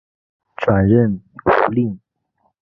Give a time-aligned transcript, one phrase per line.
[0.57, 1.99] 转任吴令。